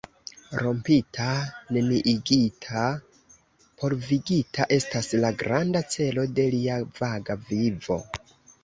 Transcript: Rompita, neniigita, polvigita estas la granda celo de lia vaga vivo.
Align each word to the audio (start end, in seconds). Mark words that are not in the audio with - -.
Rompita, 0.59 1.27
neniigita, 1.77 2.87
polvigita 3.83 4.69
estas 4.81 5.15
la 5.23 5.35
granda 5.45 5.87
celo 5.99 6.29
de 6.41 6.53
lia 6.57 6.83
vaga 6.99 7.43
vivo. 7.55 8.03